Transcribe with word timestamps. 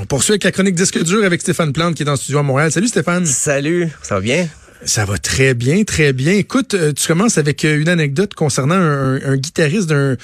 On 0.00 0.04
poursuit 0.04 0.32
avec 0.32 0.44
la 0.44 0.52
chronique 0.52 0.76
disque 0.76 1.02
dur 1.02 1.24
avec 1.24 1.40
Stéphane 1.40 1.72
Plante 1.72 1.96
qui 1.96 2.02
est 2.02 2.06
dans 2.06 2.12
le 2.12 2.18
studio 2.18 2.38
à 2.38 2.42
Montréal. 2.44 2.70
Salut 2.70 2.86
Stéphane. 2.86 3.26
Salut, 3.26 3.88
ça 4.02 4.14
va 4.14 4.20
bien? 4.20 4.48
Ça 4.84 5.04
va 5.04 5.18
très 5.18 5.54
bien, 5.54 5.82
très 5.82 6.12
bien. 6.12 6.34
Écoute, 6.34 6.74
euh, 6.74 6.92
tu 6.92 7.08
commences 7.08 7.36
avec 7.36 7.64
euh, 7.64 7.80
une 7.80 7.88
anecdote 7.88 8.34
concernant 8.34 8.76
un, 8.76 9.36
guitariste 9.36 9.88
d'un, 9.88 10.16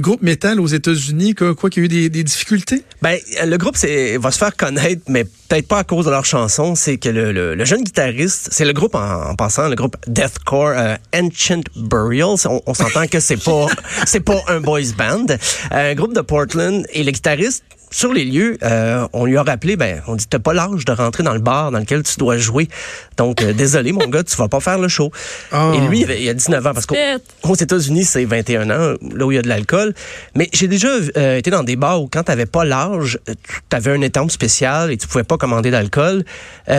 groupe 0.00 0.22
métal 0.22 0.60
aux 0.60 0.66
États-Unis, 0.66 1.34
quoi, 1.34 1.54
quoi 1.54 1.68
qu'il 1.68 1.82
y 1.82 1.84
a 1.84 2.06
eu 2.06 2.08
des, 2.08 2.24
difficultés? 2.24 2.84
Ben, 3.02 3.18
le 3.44 3.56
groupe 3.58 3.76
va 3.76 4.30
se 4.30 4.38
faire 4.38 4.56
connaître, 4.56 5.02
mais 5.08 5.24
peut-être 5.24 5.68
pas 5.68 5.80
à 5.80 5.84
cause 5.84 6.06
de 6.06 6.10
leur 6.10 6.24
chanson. 6.24 6.74
C'est 6.74 6.96
que 6.96 7.10
le, 7.10 7.64
jeune 7.66 7.82
guitariste, 7.82 8.48
c'est 8.50 8.64
le 8.64 8.72
groupe 8.72 8.94
en, 8.94 9.34
passant, 9.34 9.68
le 9.68 9.74
groupe 9.74 9.96
Deathcore 10.06 10.72
euh, 10.74 10.96
Ancient 11.14 11.64
Burials. 11.76 12.46
On, 12.66 12.74
s'entend 12.74 13.06
que 13.08 13.20
c'est 13.20 13.36
pas, 13.36 13.66
c'est 14.06 14.20
pas 14.20 14.40
un 14.48 14.60
boys 14.60 14.80
band, 14.96 15.26
un 15.70 15.94
groupe 15.94 16.14
de 16.14 16.22
Portland. 16.22 16.86
Et 16.94 17.04
le 17.04 17.10
guitariste 17.10 17.62
sur 17.90 18.12
les 18.12 18.24
lieux, 18.24 18.58
euh, 18.62 19.06
on 19.12 19.24
lui 19.24 19.36
a 19.36 19.42
rappelé, 19.42 19.76
ben, 19.76 20.02
on 20.06 20.16
dit, 20.16 20.26
t'as 20.26 20.38
pas 20.38 20.52
l'âge 20.52 20.84
de 20.84 20.92
rentrer 20.92 21.22
dans 21.22 21.34
le 21.34 21.40
bar 21.40 21.70
dans 21.70 21.78
lequel 21.78 22.02
tu 22.02 22.18
dois 22.18 22.36
jouer. 22.36 22.68
Donc, 23.16 23.42
euh, 23.42 23.52
désolé, 23.52 23.92
mon 23.92 24.06
gars, 24.08 24.22
tu 24.22 24.36
vas 24.36 24.48
pas 24.48 24.60
faire 24.60 24.78
le 24.78 24.88
show. 24.88 25.10
Ah. 25.52 25.72
Et 25.74 25.80
lui, 25.88 26.02
il, 26.02 26.28
a 26.28 26.34
19 26.34 26.66
ans, 26.66 26.72
parce 26.74 26.86
qu'aux 26.86 27.54
États-Unis, 27.54 28.04
c'est 28.04 28.24
21 28.24 28.70
ans, 28.70 28.94
là 29.14 29.26
où 29.26 29.32
il 29.32 29.36
y 29.36 29.38
a 29.38 29.42
de 29.42 29.48
l'alcool. 29.48 29.94
Mais 30.34 30.48
j'ai 30.52 30.68
déjà 30.68 30.88
euh, 31.16 31.36
été 31.36 31.50
dans 31.50 31.64
des 31.64 31.76
bars 31.76 32.02
où 32.02 32.08
quand 32.10 32.24
t'avais 32.24 32.46
pas 32.46 32.64
l'âge, 32.64 33.18
tu 33.26 33.76
avais 33.76 33.92
un 33.92 34.02
étampe 34.02 34.30
spécial 34.30 34.90
et 34.90 34.96
tu 34.96 35.06
pouvais 35.06 35.24
pas 35.24 35.36
commander 35.36 35.70
d'alcool. 35.70 36.24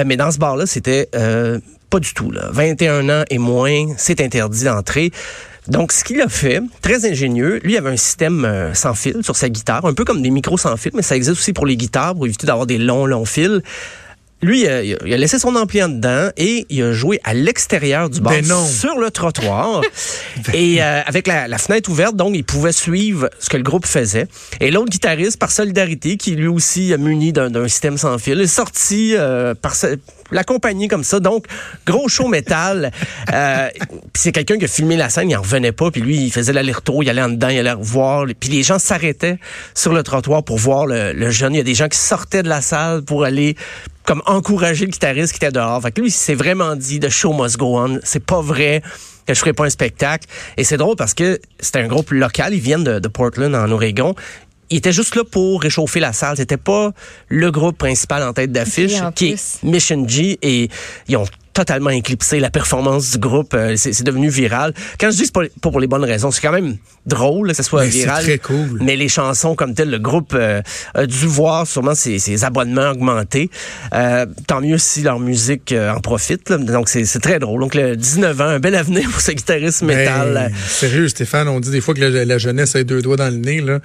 mais 0.06 0.18
dans 0.18 0.32
ce 0.32 0.38
bar-là, 0.38 0.66
c'était 0.66 1.10
pas 1.90 2.00
du 2.00 2.14
tout. 2.14 2.32
Là. 2.32 2.50
21 2.52 3.10
ans 3.10 3.24
et 3.30 3.38
moins, 3.38 3.88
c'est 3.98 4.22
interdit 4.22 4.66
d'entrer. 4.66 5.12
Donc, 5.68 5.92
ce 5.92 6.04
qu'il 6.04 6.22
a 6.22 6.30
fait, 6.30 6.62
très 6.82 7.10
ingénieux, 7.10 7.60
lui 7.64 7.78
avait 7.78 7.90
un 7.90 7.98
système 7.98 8.46
euh, 8.46 8.74
sans 8.74 8.94
fil 8.94 9.18
sur 9.24 9.36
sa 9.36 9.50
guitare, 9.50 9.86
un 9.86 9.94
peu 9.94 10.06
comme 10.06 10.22
des 10.22 10.32
micros 10.32 10.58
sans 10.58 10.78
fil, 10.78 10.92
mais 10.96 11.02
ça 11.02 11.16
existe 11.16 11.38
aussi 11.38 11.54
pour 11.54 11.66
les 11.66 11.78
guitares 11.78 12.16
pour 12.16 12.26
éviter 12.26 12.48
d'avoir 12.48 12.66
des 12.66 12.78
longs, 12.78 13.06
longs 13.06 13.26
fils. 13.26 13.62
Lui, 14.42 14.62
il 14.62 15.14
a, 15.14 15.18
laissé 15.18 15.38
son 15.38 15.56
ampli 15.58 15.84
en 15.84 15.90
dedans 15.90 16.30
et 16.38 16.66
il 16.70 16.82
a 16.82 16.94
joué 16.94 17.20
à 17.26 17.34
l'extérieur 17.34 18.10
du 18.10 18.22
bar, 18.22 18.34
sur 18.66 18.98
le 18.98 19.12
trottoir, 19.12 19.82
et 20.54 20.82
euh, 20.82 21.02
avec 21.06 21.28
la, 21.28 21.58
fenêtre 21.58 21.90
ouverte, 21.90 22.16
donc 22.16 22.36
il 22.36 22.46
pouvait 22.46 22.72
suivre 22.72 23.30
ce 23.40 23.50
que 23.50 23.58
le 23.58 23.64
groupe 23.64 23.86
faisait. 23.86 24.28
Et 24.62 24.72
l'autre 24.72 24.90
guitariste, 24.90 25.38
par 25.38 25.52
solidarité, 25.52 26.16
qui 26.16 26.36
lui 26.36 26.48
aussi 26.48 26.94
a 26.94 26.98
muni 26.98 27.34
d'un 27.34 27.68
système 27.68 27.98
sans 27.98 28.18
fil, 28.18 28.40
est 28.40 28.48
sorti 28.48 29.14
euh, 29.18 29.56
par 29.56 29.76
la 30.32 30.44
compagnie 30.44 30.88
comme 30.88 31.04
ça. 31.04 31.20
Donc, 31.20 31.46
gros 31.86 32.08
show 32.08 32.28
métal. 32.28 32.92
euh, 33.34 33.70
c'est 34.14 34.32
quelqu'un 34.32 34.58
qui 34.58 34.66
a 34.66 34.68
filmé 34.68 34.96
la 34.98 35.10
scène, 35.10 35.30
il 35.30 35.36
en 35.36 35.42
revenait 35.42 35.72
pas, 35.72 35.92
puis 35.92 36.02
lui, 36.02 36.18
il 36.18 36.32
faisait 36.32 36.54
l'aller-retour, 36.54 37.04
il 37.04 37.10
allait 37.10 37.22
en 37.22 37.30
dedans, 37.30 37.50
il 37.50 37.60
allait 37.60 37.76
voir. 37.80 38.26
Puis 38.40 38.50
les 38.50 38.64
gens 38.64 38.80
s'arrêtaient 38.80 39.38
sur 39.74 39.94
le 39.94 40.04
trottoir 40.04 40.44
pour 40.44 40.58
voir 40.58 40.86
le, 40.86 41.14
le 41.14 41.30
jeune. 41.30 41.54
Il 41.54 41.58
y 41.58 41.62
a 41.62 41.64
des 41.64 41.76
gens 41.76 41.88
qui 41.88 41.98
sortaient 41.98 42.44
de 42.44 42.50
la 42.50 42.62
salle 42.62 43.04
pour 43.04 43.24
aller 43.24 43.56
comme 44.06 44.22
encourager 44.26 44.86
le 44.86 44.92
guitariste 44.92 45.34
qui 45.34 45.38
était 45.38 45.52
dehors. 45.52 45.82
Fait 45.82 45.92
que 45.92 46.02
lui, 46.02 46.10
il 46.10 46.12
s'est 46.12 46.34
vraiment 46.34 46.76
dit 46.76 47.00
the 47.00 47.10
show 47.10 47.32
must 47.32 47.58
go 47.58 47.78
on. 47.78 48.00
C'est 48.04 48.24
pas 48.24 48.42
vrai 48.42 48.82
que 49.28 49.36
je 49.36 49.40
ferai 49.40 49.54
pas 49.54 49.66
un 49.66 49.70
spectacle. 49.70 50.28
Et 50.58 50.64
c'est 50.64 50.78
drôle 50.78 50.96
parce 50.96 51.14
que 51.14 51.40
c'était 51.60 51.80
un 51.80 51.88
groupe 51.88 52.10
local. 52.10 52.54
Ils 52.54 52.60
viennent 52.60 52.84
de, 52.84 52.98
de 52.98 53.08
Portland, 53.08 53.54
en 53.54 53.70
Oregon 53.72 54.16
il 54.70 54.78
était 54.78 54.92
juste 54.92 55.16
là 55.16 55.24
pour 55.24 55.62
réchauffer 55.62 56.00
la 56.00 56.14
salle. 56.14 56.38
C'était 56.38 56.58
pas 56.58 56.92
le 57.28 57.52
groupe 57.52 57.78
principal 57.78 58.24
en 58.24 58.34
tête 58.34 58.52
d'affiche, 58.52 59.00
qui 59.16 59.30
est 59.30 59.64
Mission 59.64 60.08
G, 60.08 60.38
et 60.42 60.70
ils 61.08 61.18
ont 61.18 61.26
totalement 61.60 61.90
éclipsé 61.90 62.40
la 62.40 62.50
performance 62.50 63.12
du 63.12 63.18
groupe. 63.18 63.54
Euh, 63.54 63.76
c'est 63.76 64.04
devenu 64.04 64.30
viral. 64.30 64.74
Quand 64.98 65.12
je 65.12 65.24
dis 65.24 65.30
pas, 65.30 65.42
pour 65.62 65.78
les 65.82 65.88
bonnes 65.88 66.06
raisons, 66.06 66.32
c'est 66.32 66.40
quand 66.40 66.54
même 66.54 66.78
drôle 67.06 67.50
que 67.50 67.54
ce 67.54 67.64
soit 67.64 67.84
viral. 67.84 68.24
C'est 68.24 68.38
très 68.38 68.38
cool. 68.38 68.80
Mais 68.82 68.96
les 68.96 69.10
chansons 69.10 69.56
comme 69.56 69.74
telles, 69.74 69.90
le 69.90 70.00
groupe 70.00 70.34
euh, 70.36 70.62
a 70.94 71.06
dû 71.06 71.26
voir 71.26 71.68
sûrement 71.68 71.96
ses, 71.96 72.46
abonnements 72.46 72.92
augmenter. 72.92 73.50
Euh, 73.94 74.26
tant 74.48 74.62
mieux 74.62 74.78
si 74.78 75.02
leur 75.02 75.20
musique 75.20 75.74
en 75.74 76.00
profite. 76.00 76.50
Donc 76.50 76.88
c'est 76.88 77.20
très 77.20 77.40
drôle. 77.40 77.60
Donc 77.60 77.76
le 77.76 77.98
19 77.98 78.40
ans, 78.40 78.44
un 78.46 78.60
bel 78.60 78.76
avenir 78.76 79.10
pour 79.10 79.20
ce 79.20 79.32
guitariste 79.34 79.82
métal. 79.82 80.54
sérieux, 80.66 81.10
Stéphane, 81.10 81.50
on 81.50 81.60
dit 81.60 81.72
des 81.72 81.82
fois 81.82 81.94
que 81.94 82.00
la, 82.00 82.38
jeunesse 82.38 82.78
a 82.78 82.84
deux 82.86 83.02
doigts 83.02 83.18
dans 83.18 83.30
le 83.30 83.38
nez. 83.38 83.60
Là. 83.60 83.80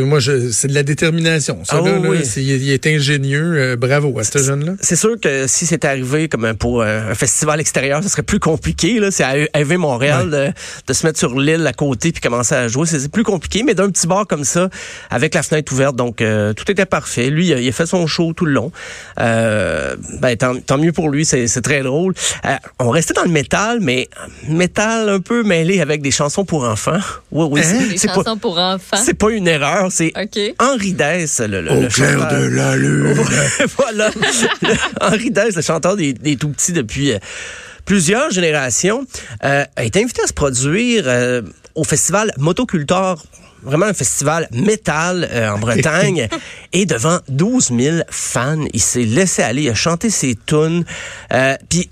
moi, 0.00 0.18
c'est 0.20 0.66
de 0.66 0.74
la 0.74 0.82
détermination. 0.82 1.64
Ça, 1.64 1.80
ah 1.84 1.88
là, 1.88 2.00
il, 2.36 2.70
est 2.70 2.86
ingénieux. 2.88 3.76
bravo 3.76 4.18
à 4.18 4.24
ce 4.24 4.38
jeune-là. 4.38 4.72
C'est 4.80 4.96
sûr 4.96 5.20
que 5.20 5.46
si 5.46 5.66
c'est 5.66 5.84
arrivé 5.84 6.28
comme 6.28 6.54
pour 6.54 6.84
un 7.10 7.14
festival 7.14 7.60
extérieur, 7.60 8.02
ce 8.02 8.08
serait 8.08 8.22
plus 8.22 8.40
compliqué. 8.40 9.00
Là. 9.00 9.10
C'est 9.10 9.24
à 9.24 9.36
EV 9.60 9.76
Montréal 9.76 10.54
de, 10.86 10.92
se 10.92 11.06
mettre 11.06 11.18
sur 11.18 11.38
l'île 11.38 11.66
à 11.66 11.72
côté 11.72 12.12
puis 12.12 12.20
commencer 12.20 12.54
à 12.54 12.68
jouer. 12.68 12.86
C'est 12.86 13.10
plus 13.10 13.24
compliqué, 13.24 13.62
mais 13.62 13.74
d'un 13.74 13.90
petit 13.90 14.06
bar 14.06 14.26
comme 14.26 14.44
ça, 14.44 14.68
avec 15.10 15.34
la 15.34 15.42
fenêtre 15.42 15.72
ouverte, 15.72 15.96
donc 15.96 16.20
euh, 16.20 16.52
tout 16.52 16.70
était 16.70 16.86
parfait. 16.86 17.30
Lui, 17.30 17.48
il 17.48 17.68
a, 17.68 17.72
fait 17.72 17.86
son 17.86 18.06
show 18.06 18.32
tout 18.32 18.46
le 18.46 18.52
long. 18.52 18.72
Euh, 19.20 19.96
ben, 20.20 20.36
tant, 20.36 20.78
mieux 20.78 20.92
pour 20.92 21.10
lui, 21.10 21.24
c'est 21.24 21.46
très 21.62 21.82
drôle. 21.82 22.14
Euh, 22.44 22.56
on 22.78 22.90
restait 22.90 23.14
dans 23.14 23.24
le 23.24 23.30
métal, 23.30 23.78
mais 23.80 24.08
métal 24.48 25.08
un 25.08 25.20
peu 25.20 25.42
mêlé 25.42 25.80
avec 25.80 26.02
des 26.02 26.10
chansons 26.10 26.44
pour 26.44 26.64
enfants. 26.64 26.98
Oui, 27.30 27.46
oui. 27.50 27.60
Hein? 27.64 27.86
Des 27.90 27.98
chansons 27.98 28.36
pour 28.36 28.58
enfants? 28.58 28.96
C'est 28.96 29.14
pas 29.14 29.30
une 29.30 29.48
erreur, 29.48 29.88
c'est 29.90 30.12
Henri 30.58 30.92
Dess, 30.92 31.40
le, 31.40 31.60
le, 31.60 31.72
Au 31.72 31.88
clair 31.88 32.28
de 32.28 32.44
la 32.46 32.76
lune. 32.76 33.14
voilà. 33.76 34.10
Henri 35.00 35.30
Dess, 35.30 35.56
le 35.56 35.62
chanteur 35.62 35.96
des, 35.96 36.12
des 36.12 36.36
tout 36.36 36.48
petits 36.48 36.72
depuis 36.76 37.12
euh, 37.12 37.18
plusieurs 37.84 38.30
générations, 38.30 39.06
euh, 39.44 39.64
a 39.74 39.84
été 39.84 40.02
invité 40.02 40.22
à 40.22 40.26
se 40.26 40.32
produire 40.32 41.04
euh, 41.06 41.42
au 41.74 41.84
festival 41.84 42.32
Motocultor 42.38 43.22
vraiment 43.62 43.86
un 43.86 43.94
festival 43.94 44.46
métal 44.52 45.28
en 45.52 45.58
Bretagne 45.58 46.28
et 46.72 46.86
devant 46.86 47.18
12 47.28 47.72
000 47.76 47.96
fans. 48.08 48.64
Il 48.72 48.80
s'est 48.80 49.02
laissé 49.02 49.42
aller, 49.42 49.62
il 49.62 49.70
a 49.70 49.74
chanté 49.74 50.08
ses 50.08 50.36
tunes. 50.46 50.84
Puis 51.68 51.90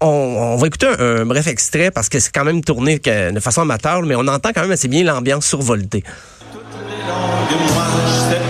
on, 0.00 0.54
va 0.56 0.66
écouter 0.68 0.86
un, 0.86 1.26
bref 1.26 1.48
extrait 1.48 1.90
parce 1.90 2.08
que 2.08 2.20
c'est 2.20 2.30
quand 2.32 2.44
même 2.44 2.62
tourné 2.62 3.00
de 3.00 3.40
façon 3.40 3.62
amateur, 3.62 4.02
mais 4.02 4.14
on 4.14 4.28
entend 4.28 4.50
quand 4.54 4.60
même 4.60 4.70
assez 4.70 4.86
bien 4.86 5.02
l'ambiance 5.02 5.46
survoltée. 5.46 6.04
Toutes 6.52 6.62
les 6.88 7.08
langues, 7.08 7.74
moi, 7.74 8.49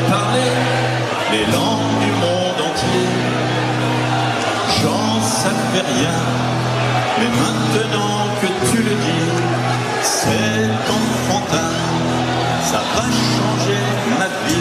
ça 12.95 13.01
va 13.01 13.11
changer 13.11 13.81
ma 14.19 14.27
vie. 14.27 14.61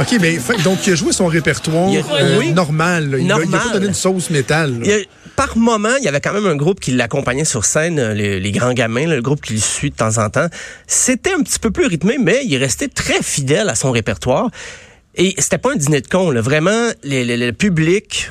OK, 0.00 0.20
mais 0.20 0.38
donc 0.62 0.86
il 0.86 0.92
a 0.92 0.96
joué 0.96 1.12
son 1.12 1.26
répertoire 1.26 1.90
euh, 2.12 2.52
normal. 2.52 3.16
Il 3.18 3.26
n'a 3.26 3.38
pas 3.38 3.72
donné 3.72 3.86
une 3.86 3.94
sauce 3.94 4.30
métal 4.30 4.80
par 5.36 5.56
moment, 5.56 5.96
il 5.98 6.04
y 6.04 6.08
avait 6.08 6.20
quand 6.20 6.32
même 6.32 6.46
un 6.46 6.56
groupe 6.56 6.80
qui 6.80 6.92
l'accompagnait 6.92 7.44
sur 7.44 7.64
scène, 7.64 7.98
euh, 7.98 8.14
les, 8.14 8.52
grands 8.52 8.72
gamins, 8.72 9.06
le 9.06 9.20
groupe 9.20 9.40
qui 9.40 9.54
le 9.54 9.60
suit 9.60 9.90
de 9.90 9.96
temps 9.96 10.18
en 10.18 10.30
temps. 10.30 10.46
C'était 10.86 11.32
un 11.32 11.42
petit 11.42 11.58
peu 11.58 11.70
plus 11.70 11.86
rythmé, 11.86 12.18
mais 12.20 12.42
il 12.44 12.56
restait 12.56 12.88
très 12.88 13.22
fidèle 13.22 13.68
à 13.68 13.74
son 13.74 13.90
répertoire. 13.90 14.50
Et 15.16 15.34
c'était 15.38 15.58
pas 15.58 15.72
un 15.72 15.76
dîner 15.76 16.00
de 16.00 16.08
con, 16.08 16.30
là. 16.30 16.40
Vraiment, 16.40 16.90
le 17.04 17.50
public, 17.52 18.30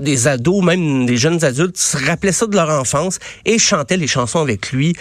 des 0.00 0.28
ados, 0.28 0.64
même 0.64 1.06
des 1.06 1.16
jeunes 1.16 1.44
adultes, 1.44 1.76
se 1.76 1.96
rappelaient 1.96 2.32
ça 2.32 2.46
de 2.46 2.54
leur 2.54 2.70
enfance 2.70 3.18
et 3.44 3.58
chantaient 3.58 3.96
les 3.96 4.06
chansons 4.06 4.40
avec 4.40 4.72
lui. 4.72 4.94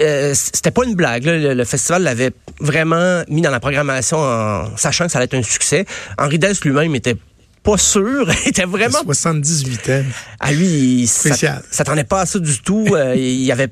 Euh, 0.00 0.34
c'était 0.34 0.70
pas 0.70 0.84
une 0.84 0.94
blague. 0.94 1.24
Le, 1.24 1.64
festival 1.64 2.02
l'avait 2.02 2.32
vraiment 2.60 3.22
mis 3.28 3.40
dans 3.40 3.50
la 3.50 3.60
programmation 3.60 4.18
en 4.18 4.76
sachant 4.76 5.06
que 5.06 5.12
ça 5.12 5.18
allait 5.18 5.24
être 5.24 5.34
un 5.34 5.42
succès. 5.42 5.86
Henri 6.18 6.38
Dess 6.38 6.64
lui-même 6.64 6.94
était 6.94 7.16
pas 7.62 7.78
sûr. 7.78 8.30
il 8.44 8.48
était 8.50 8.64
vraiment... 8.64 9.02
78 9.02 9.90
ans. 9.90 10.02
À 10.38 10.52
lui, 10.52 10.66
il 11.02 11.08
s'attendait 11.08 12.04
pas 12.04 12.20
à 12.22 12.26
ça 12.26 12.38
du 12.38 12.60
tout. 12.60 12.86
Euh, 12.92 13.14
il 13.16 13.42
y 13.42 13.52
avait... 13.52 13.70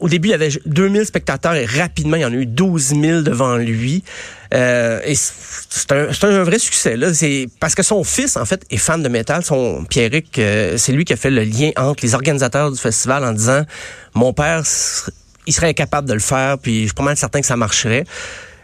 Au 0.00 0.08
début, 0.08 0.28
il 0.28 0.30
y 0.30 0.34
avait 0.34 0.50
2000 0.66 1.04
spectateurs 1.06 1.54
et 1.54 1.64
rapidement, 1.64 2.16
il 2.16 2.22
y 2.22 2.24
en 2.24 2.32
a 2.32 2.36
eu 2.36 2.46
12 2.46 2.94
000 3.00 3.22
devant 3.22 3.56
lui. 3.56 4.04
Euh, 4.54 5.00
et 5.04 5.14
c'est 5.14 5.92
un, 5.92 6.08
un, 6.22 6.42
vrai 6.44 6.58
succès. 6.58 6.96
Là. 6.96 7.12
C'est 7.12 7.48
parce 7.60 7.74
que 7.74 7.82
son 7.82 8.04
fils, 8.04 8.36
en 8.36 8.44
fait, 8.44 8.64
est 8.70 8.76
fan 8.76 9.02
de 9.02 9.08
métal. 9.08 9.44
Son 9.44 9.84
Pierrick, 9.84 10.38
euh, 10.38 10.76
c'est 10.76 10.92
lui 10.92 11.04
qui 11.04 11.12
a 11.12 11.16
fait 11.16 11.30
le 11.30 11.42
lien 11.42 11.70
entre 11.76 12.04
les 12.04 12.14
organisateurs 12.14 12.70
du 12.70 12.78
festival 12.78 13.24
en 13.24 13.32
disant, 13.32 13.64
mon 14.14 14.32
père, 14.32 14.62
il 15.46 15.52
serait 15.52 15.68
incapable 15.68 16.08
de 16.08 16.14
le 16.14 16.20
faire, 16.20 16.58
puis 16.58 16.82
je 16.82 16.86
suis 16.86 16.94
pas 16.94 17.02
mal 17.02 17.16
certain 17.16 17.40
que 17.40 17.46
ça 17.46 17.56
marcherait. 17.56 18.04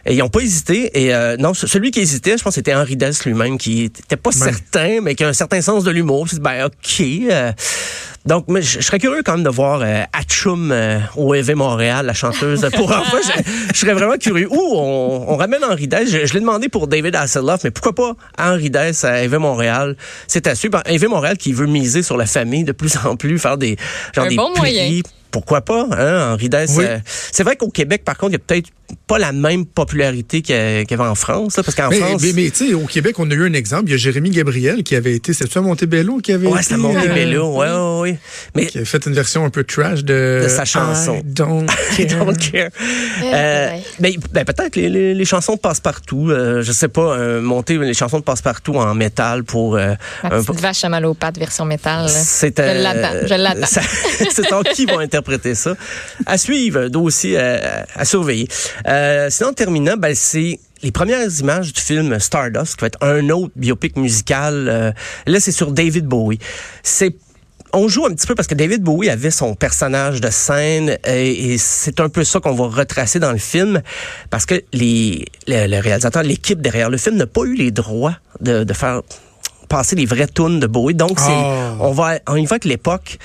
Et 0.05 0.13
ils 0.13 0.19
n'ont 0.19 0.29
pas 0.29 0.41
hésité. 0.41 1.03
Et 1.03 1.13
euh, 1.13 1.35
non, 1.37 1.53
celui 1.53 1.91
qui 1.91 1.99
hésitait, 1.99 2.37
je 2.37 2.43
pense, 2.43 2.53
c'était 2.53 2.75
Henri 2.75 2.95
Dess 2.95 3.25
lui-même, 3.25 3.57
qui 3.57 3.85
était 3.85 4.17
pas 4.17 4.31
certain, 4.31 4.99
mais 5.01 5.15
qui 5.15 5.23
a 5.23 5.27
un 5.27 5.33
certain 5.33 5.61
sens 5.61 5.83
de 5.83 5.91
l'humour. 5.91 6.27
Ben 6.39 6.65
ok. 6.65 7.01
Euh. 7.01 7.51
Donc, 8.25 8.45
mais 8.47 8.61
je, 8.61 8.81
serais 8.81 8.97
curieux 8.97 9.21
quand 9.23 9.33
même 9.33 9.43
de 9.43 9.49
voir 9.49 9.81
euh, 9.83 10.01
Atchoum 10.11 10.71
euh, 10.71 10.99
au 11.15 11.35
EV 11.35 11.53
Montréal, 11.53 12.07
la 12.07 12.13
chanteuse 12.13 12.67
pour 12.75 12.91
enfants. 12.91 13.17
Je, 13.71 13.77
serais 13.77 13.93
vraiment 13.93 14.17
curieux. 14.17 14.47
Ou 14.49 14.75
on, 14.75 15.35
ramène 15.37 15.63
Henri 15.63 15.87
Dess. 15.87 16.09
Je, 16.09 16.33
l'ai 16.33 16.39
demandé 16.39 16.67
pour 16.67 16.87
David 16.87 17.15
Hasselhoff, 17.15 17.63
mais 17.63 17.71
pourquoi 17.71 17.93
pas 17.93 18.15
Henri 18.39 18.71
Dess 18.71 19.03
à 19.03 19.23
EV 19.23 19.37
Montréal? 19.37 19.95
C'est 20.27 20.47
à 20.47 20.55
suivre. 20.55 20.81
EV 20.87 21.07
Montréal 21.07 21.37
qui 21.37 21.53
veut 21.53 21.67
miser 21.67 22.01
sur 22.01 22.17
la 22.17 22.25
famille 22.25 22.63
de 22.63 22.71
plus 22.71 22.97
en 23.05 23.15
plus, 23.15 23.37
faire 23.37 23.57
des 23.57 23.77
genre 24.15 24.25
un 24.25 24.29
des 24.29 24.35
bon 24.35 24.51
moyen 24.55 25.01
pourquoi 25.31 25.61
pas, 25.61 25.87
hein, 25.91 26.33
Henri 26.33 26.49
Dess. 26.49 26.77
Euh, 26.79 26.99
c'est 27.05 27.43
vrai 27.43 27.55
qu'au 27.55 27.69
Québec, 27.69 28.03
par 28.05 28.17
contre, 28.17 28.31
il 28.31 28.33
y 28.33 28.37
a 28.37 28.39
peut-être 28.39 28.69
pas 29.07 29.17
la 29.17 29.31
même 29.31 29.65
popularité 29.65 30.41
qu'il 30.41 30.55
y 30.55 30.93
avait 30.93 31.03
en 31.03 31.15
France, 31.15 31.55
parce 31.55 31.75
qu'en 31.75 31.91
France... 31.91 32.21
Mais, 32.21 32.33
mais 32.33 32.49
tu 32.51 32.67
sais, 32.67 32.73
au 32.73 32.85
Québec, 32.85 33.17
on 33.19 33.29
a 33.29 33.33
eu 33.33 33.47
un 33.47 33.53
exemple. 33.53 33.85
Il 33.87 33.91
y 33.91 33.93
a 33.95 33.97
Jérémy 33.97 34.29
Gabriel 34.29 34.83
qui 34.83 34.95
avait 34.95 35.13
été, 35.13 35.33
c'est 35.33 35.51
ça 35.51 35.61
Montebello 35.61 36.17
qui 36.19 36.31
avait 36.31 36.47
ouais, 36.47 36.61
été... 36.61 36.75
Ouais, 36.75 36.79
Montebello, 36.79 37.61
euh, 37.61 37.99
ouais, 37.99 38.11
ouais, 38.11 38.19
Mais 38.55 38.67
qui 38.67 38.77
avait 38.77 38.85
fait 38.85 39.05
une 39.05 39.13
version 39.13 39.43
un 39.43 39.49
peu 39.49 39.63
trash 39.63 40.03
de... 40.03 40.41
De 40.43 40.47
sa 40.47 40.65
chanson. 40.65 41.15
I 41.15 41.23
don't 41.23 41.67
care. 41.97 42.25
don't 42.25 42.37
care. 42.37 42.69
Euh, 43.23 43.77
ben, 43.99 44.13
ben, 44.31 44.45
peut-être 44.45 44.75
les, 44.75 45.13
les, 45.13 45.25
chansons 45.25 45.55
de 45.55 45.59
passe-partout, 45.59 46.29
euh, 46.29 46.61
je 46.61 46.71
sais 46.71 46.87
pas, 46.87 47.17
euh, 47.17 47.41
monter 47.41 47.77
les 47.77 47.93
chansons 47.93 48.19
de 48.19 48.23
passe-partout 48.23 48.75
en 48.75 48.93
métal 48.93 49.43
pour... 49.43 49.75
Euh, 49.75 49.93
Ma 50.23 50.29
petite 50.29 50.61
vache 50.61 50.83
à 50.83 50.89
mal 50.89 51.05
aux 51.05 51.15
pattes 51.15 51.37
version 51.37 51.65
métal. 51.65 52.07
C'est... 52.09 52.57
je 52.57 52.83
l'attends, 52.83 53.27
je 53.27 53.35
l'attends. 53.35 53.65
c'est 54.31 54.53
en 54.53 54.61
qui 54.61 54.85
vont 54.85 54.99
interpréter 54.99 55.24
ça. 55.53 55.75
À 56.25 56.37
suivre, 56.37 56.87
dossier 56.87 57.37
à, 57.37 57.85
à 57.95 58.05
surveiller. 58.05 58.47
Euh, 58.87 59.29
sinon, 59.29 59.53
terminant, 59.53 59.95
ben, 59.97 60.13
c'est 60.15 60.59
les 60.83 60.91
premières 60.91 61.27
images 61.39 61.73
du 61.73 61.81
film 61.81 62.19
Stardust, 62.19 62.75
qui 62.75 62.81
va 62.81 62.87
être 62.87 63.03
un 63.03 63.29
autre 63.29 63.51
biopic 63.55 63.97
musical. 63.97 64.67
Euh, 64.69 64.91
là, 65.25 65.39
c'est 65.39 65.51
sur 65.51 65.71
David 65.71 66.05
Bowie. 66.05 66.39
C'est 66.83 67.15
on 67.73 67.89
joue 67.89 68.05
un 68.05 68.11
petit 68.11 68.25
peu 68.25 68.35
parce 68.35 68.47
que 68.47 68.55
David 68.55 68.83
Bowie 68.83 69.09
avait 69.09 69.31
son 69.31 69.53
personnage 69.53 70.21
de 70.21 70.29
scène 70.29 70.97
et, 71.05 71.57
c'est 71.57 71.99
un 71.99 72.07
peu 72.07 72.23
ça 72.23 72.39
qu'on 72.39 72.53
va 72.53 72.67
retracer 72.67 73.19
dans 73.19 73.33
le 73.33 73.37
film 73.37 73.81
parce 74.29 74.45
que 74.45 74.63
les, 74.71 75.25
le, 75.45 75.81
réalisateur, 75.81 76.23
l'équipe 76.23 76.61
derrière 76.61 76.89
le 76.89 76.95
film 76.95 77.17
n'a 77.17 77.27
pas 77.27 77.41
eu 77.41 77.53
les 77.53 77.71
droits 77.71 78.15
de, 78.39 78.63
de 78.63 78.73
faire 78.73 79.01
passer 79.67 79.97
les 79.97 80.05
vrais 80.05 80.27
tunes 80.27 80.61
de 80.61 80.67
Bowie. 80.67 80.95
Donc, 80.95 81.19
oh. 81.19 81.77
on 81.81 81.91
va, 81.91 82.19
on 82.27 82.37
y 82.37 82.45
va 82.45 82.53
avec 82.53 82.65
l'époque 82.65 83.17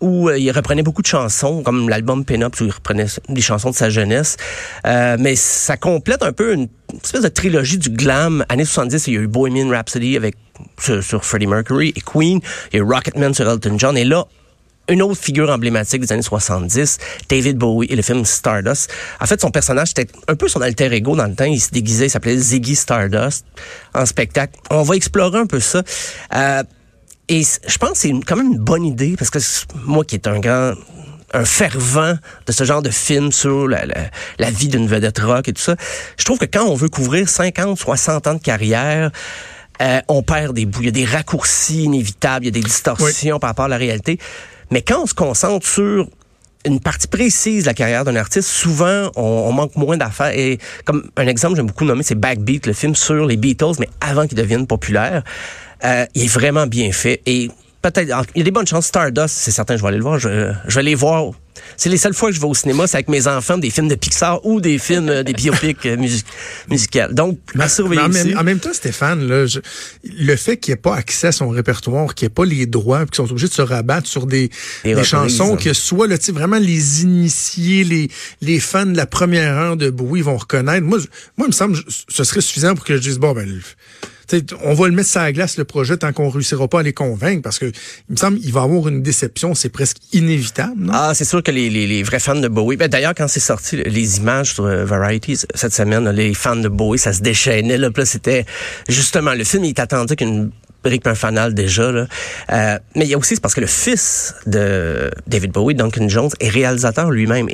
où 0.00 0.28
euh, 0.28 0.38
il 0.38 0.50
reprenait 0.50 0.82
beaucoup 0.82 1.02
de 1.02 1.06
chansons, 1.06 1.62
comme 1.62 1.88
l'album 1.88 2.24
Pin-Up, 2.24 2.54
où 2.60 2.64
il 2.64 2.70
reprenait 2.70 3.06
des 3.28 3.40
chansons 3.40 3.70
de 3.70 3.74
sa 3.74 3.90
jeunesse. 3.90 4.36
Euh, 4.86 5.16
mais 5.18 5.36
ça 5.36 5.76
complète 5.76 6.22
un 6.22 6.32
peu 6.32 6.54
une, 6.54 6.68
espèce 7.02 7.22
de 7.22 7.28
trilogie 7.28 7.78
du 7.78 7.90
glam. 7.90 8.44
Années 8.48 8.64
70, 8.64 9.06
il 9.06 9.14
y 9.14 9.16
a 9.16 9.20
eu 9.20 9.26
Bohemian 9.26 9.68
Rhapsody 9.68 10.16
avec 10.16 10.36
sur, 10.78 11.24
Freddie 11.24 11.46
Mercury 11.46 11.92
et 11.94 12.00
Queen. 12.00 12.40
Il 12.72 12.76
y 12.76 12.80
a 12.80 12.84
eu 12.84 12.88
Rocketman 12.88 13.34
sur 13.34 13.48
Elton 13.48 13.76
John. 13.78 13.96
Et 13.96 14.04
là, 14.04 14.26
une 14.88 15.02
autre 15.02 15.20
figure 15.20 15.50
emblématique 15.50 16.00
des 16.00 16.12
années 16.12 16.22
70, 16.22 16.98
David 17.28 17.58
Bowie 17.58 17.88
et 17.90 17.96
le 17.96 18.02
film 18.02 18.24
Stardust. 18.24 18.90
En 19.20 19.26
fait, 19.26 19.40
son 19.40 19.50
personnage, 19.50 19.88
c'était 19.88 20.08
un 20.28 20.34
peu 20.34 20.48
son 20.48 20.62
alter 20.62 20.92
ego 20.92 21.14
dans 21.14 21.26
le 21.26 21.34
temps. 21.34 21.44
Il 21.44 21.60
se 21.60 21.70
déguisait, 21.70 22.06
il 22.06 22.10
s'appelait 22.10 22.36
Ziggy 22.36 22.74
Stardust 22.74 23.44
en 23.94 24.06
spectacle. 24.06 24.58
On 24.70 24.82
va 24.82 24.96
explorer 24.96 25.38
un 25.38 25.46
peu 25.46 25.60
ça. 25.60 25.82
Euh, 26.34 26.62
et 27.28 27.42
je 27.42 27.78
pense 27.78 27.90
que 27.90 27.98
c'est 27.98 28.12
quand 28.26 28.36
même 28.36 28.52
une 28.52 28.58
bonne 28.58 28.84
idée 28.84 29.16
parce 29.16 29.30
que 29.30 29.38
moi 29.84 30.04
qui 30.04 30.14
est 30.14 30.26
un 30.26 30.38
grand 30.38 30.74
un 31.34 31.44
fervent 31.44 32.14
de 32.46 32.52
ce 32.52 32.64
genre 32.64 32.82
de 32.82 32.90
film 32.90 33.32
sur 33.32 33.68
la, 33.68 33.84
la, 34.38 34.50
vie 34.50 34.68
d'une 34.68 34.86
vedette 34.86 35.18
rock 35.18 35.48
et 35.48 35.52
tout 35.52 35.60
ça, 35.60 35.76
je 36.16 36.24
trouve 36.24 36.38
que 36.38 36.46
quand 36.46 36.64
on 36.64 36.74
veut 36.74 36.88
couvrir 36.88 37.28
50, 37.28 37.78
60 37.78 38.26
ans 38.26 38.34
de 38.34 38.38
carrière, 38.38 39.10
euh, 39.80 40.00
on 40.08 40.22
perd 40.22 40.54
des 40.54 40.66
bouts. 40.66 40.80
Il 40.80 40.86
y 40.86 40.88
a 40.88 40.92
des 40.92 41.04
raccourcis 41.04 41.84
inévitables, 41.84 42.46
il 42.46 42.48
y 42.48 42.48
a 42.48 42.52
des 42.52 42.66
distorsions 42.66 43.38
par 43.38 43.50
rapport 43.50 43.66
à 43.66 43.68
la 43.68 43.76
réalité. 43.76 44.18
Mais 44.70 44.82
quand 44.82 45.02
on 45.02 45.06
se 45.06 45.14
concentre 45.14 45.66
sur 45.66 46.08
une 46.64 46.80
partie 46.80 47.06
précise 47.06 47.64
de 47.64 47.68
la 47.68 47.74
carrière 47.74 48.04
d'un 48.04 48.16
artiste, 48.16 48.48
souvent, 48.48 49.10
on, 49.14 49.22
on 49.22 49.52
manque 49.52 49.76
moins 49.76 49.96
d'affaires. 49.96 50.36
Et 50.36 50.58
comme 50.84 51.10
un 51.16 51.26
exemple, 51.26 51.56
j'aime 51.56 51.66
beaucoup 51.66 51.84
nommer, 51.84 52.02
c'est 52.02 52.16
Backbeat, 52.16 52.66
le 52.66 52.72
film 52.72 52.94
sur 52.94 53.26
les 53.26 53.36
Beatles, 53.36 53.74
mais 53.78 53.88
avant 54.00 54.26
qu'ils 54.26 54.38
deviennent 54.38 54.66
populaires. 54.66 55.22
Euh, 55.84 56.06
il 56.14 56.24
est 56.24 56.32
vraiment 56.32 56.66
bien 56.66 56.92
fait. 56.92 57.20
Et 57.26 57.50
peut-être, 57.82 58.26
il 58.34 58.38
y 58.38 58.40
a 58.40 58.44
des 58.44 58.50
bonnes 58.50 58.66
chances. 58.66 58.86
Stardust, 58.86 59.34
c'est 59.34 59.50
certain, 59.50 59.76
je 59.76 59.82
vais 59.82 59.88
aller 59.88 59.98
le 59.98 60.02
voir. 60.02 60.18
Je, 60.18 60.52
je 60.66 60.74
vais 60.74 60.80
aller 60.80 60.94
voir. 60.94 61.32
C'est 61.76 61.88
les 61.88 61.96
seules 61.96 62.14
fois 62.14 62.30
que 62.30 62.36
je 62.36 62.40
vais 62.40 62.46
au 62.46 62.54
cinéma, 62.54 62.86
c'est 62.86 62.96
avec 62.96 63.08
mes 63.08 63.26
enfants, 63.26 63.58
des 63.58 63.70
films 63.70 63.88
de 63.88 63.94
Pixar 63.94 64.44
ou 64.46 64.60
des 64.60 64.78
films, 64.78 65.08
euh, 65.08 65.22
des 65.22 65.32
biopics 65.32 65.84
euh, 65.86 65.96
music 65.96 66.24
musicales. 66.70 67.14
Donc, 67.14 67.38
à 67.58 67.68
surveiller 67.68 68.02
en, 68.02 68.08
même, 68.08 68.38
en 68.38 68.44
même 68.44 68.58
temps, 68.58 68.72
Stéphane, 68.72 69.26
là, 69.26 69.44
le 70.04 70.36
fait 70.36 70.56
qu'il 70.56 70.72
n'y 70.72 70.78
ait 70.78 70.80
pas 70.80 70.94
accès 70.94 71.28
à 71.28 71.32
son 71.32 71.48
répertoire, 71.48 72.14
qu'il 72.14 72.26
n'y 72.26 72.32
ait 72.32 72.34
pas 72.34 72.44
les 72.44 72.66
droits, 72.66 73.04
qu'ils 73.06 73.16
sont 73.16 73.30
obligés 73.30 73.48
de 73.48 73.52
se 73.52 73.62
rabattre 73.62 74.06
sur 74.06 74.26
des, 74.26 74.50
des, 74.84 75.04
chansons, 75.04 75.56
que 75.56 75.72
soit 75.72 76.06
là, 76.06 76.16
vraiment 76.32 76.58
les 76.58 77.02
initiés, 77.02 77.84
les, 77.84 78.08
les 78.40 78.60
fans 78.60 78.86
de 78.86 78.96
la 78.96 79.06
première 79.06 79.56
heure 79.56 79.76
de 79.76 79.90
Bowie 79.90 80.22
vont 80.22 80.36
reconnaître. 80.36 80.86
Moi, 80.86 80.98
moi, 81.36 81.46
il 81.46 81.50
me 81.50 81.52
semble 81.52 81.76
ce 82.08 82.24
serait 82.24 82.40
suffisant 82.40 82.74
pour 82.74 82.84
que 82.84 82.96
je 82.96 83.00
dise, 83.00 83.18
bon, 83.18 83.32
ben, 83.32 83.60
on 84.62 84.74
va 84.74 84.88
le 84.88 84.94
mettre 84.94 85.08
sur 85.08 85.20
la 85.20 85.32
glace, 85.32 85.56
le 85.56 85.64
projet, 85.64 85.96
tant 85.96 86.12
qu'on 86.12 86.28
réussira 86.28 86.68
pas 86.68 86.80
à 86.80 86.82
les 86.82 86.92
convaincre, 86.92 87.42
parce 87.42 87.58
que 87.58 87.66
il 87.66 88.12
me 88.12 88.16
semble 88.16 88.38
qu'il 88.38 88.52
va 88.52 88.62
avoir 88.62 88.88
une 88.88 89.02
déception, 89.02 89.54
c'est 89.54 89.68
presque 89.68 89.98
inévitable. 90.12 90.90
Ah, 90.92 91.12
c'est 91.14 91.24
sûr 91.24 91.42
que 91.42 91.50
les, 91.50 91.70
les, 91.70 92.02
vrais 92.02 92.20
fans 92.20 92.34
de 92.34 92.48
Bowie, 92.48 92.76
ben, 92.76 92.88
d'ailleurs, 92.88 93.14
quand 93.16 93.28
c'est 93.28 93.40
sorti, 93.40 93.76
les 93.76 94.18
images 94.18 94.54
sur 94.54 94.66
euh, 94.66 94.84
Variety 94.84 95.36
cette 95.54 95.72
semaine, 95.72 96.08
les 96.10 96.34
fans 96.34 96.56
de 96.56 96.68
Bowie, 96.68 96.98
ça 96.98 97.12
se 97.12 97.20
déchaînait. 97.20 97.78
Là, 97.78 97.88
là 97.94 98.04
c'était 98.04 98.44
justement, 98.88 99.34
le 99.34 99.44
film, 99.44 99.64
il 99.64 99.74
t'attendait 99.74 100.16
qu'une 100.16 100.50
brique 100.82 101.06
un 101.06 101.14
fanal 101.14 101.54
déjà. 101.54 101.90
Là. 101.90 102.06
Euh, 102.52 102.78
mais 102.94 103.04
il 103.04 103.10
y 103.10 103.14
a 103.14 103.18
aussi, 103.18 103.34
c'est 103.34 103.40
parce 103.40 103.54
que 103.54 103.60
le 103.60 103.66
fils 103.66 104.34
de 104.46 105.10
David 105.26 105.52
Bowie, 105.52 105.74
Duncan 105.74 106.08
Jones, 106.08 106.30
est 106.40 106.48
réalisateur 106.48 107.10
lui-même. 107.10 107.48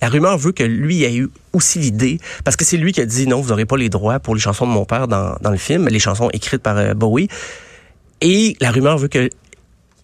La 0.00 0.08
rumeur 0.08 0.38
veut 0.38 0.52
que 0.52 0.64
lui 0.64 1.04
ait 1.04 1.14
eu 1.14 1.28
aussi 1.52 1.78
l'idée, 1.78 2.20
parce 2.44 2.56
que 2.56 2.64
c'est 2.64 2.76
lui 2.76 2.92
qui 2.92 3.00
a 3.00 3.06
dit 3.06 3.26
non, 3.26 3.40
vous 3.40 3.50
n'aurez 3.50 3.66
pas 3.66 3.76
les 3.76 3.88
droits 3.88 4.18
pour 4.18 4.34
les 4.34 4.40
chansons 4.40 4.66
de 4.66 4.72
mon 4.72 4.84
père 4.84 5.08
dans, 5.08 5.36
dans 5.40 5.50
le 5.50 5.56
film, 5.56 5.88
les 5.88 5.98
chansons 5.98 6.30
écrites 6.32 6.62
par 6.62 6.76
euh, 6.76 6.94
Bowie. 6.94 7.28
Et 8.20 8.56
la 8.60 8.70
rumeur 8.70 8.98
veut 8.98 9.08
que 9.08 9.28